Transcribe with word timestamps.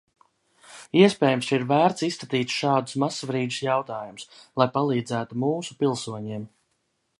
Iespējams, 1.01 1.49
ka 1.49 1.57
ir 1.59 1.65
vērts 1.71 2.05
izskatīt 2.07 2.55
šādus 2.55 2.97
mazsvarīgus 3.05 3.59
jautājumus, 3.67 4.27
lai 4.63 4.69
palīdzētu 4.81 5.41
mūsu 5.47 5.81
pilsoņiem. 5.85 6.53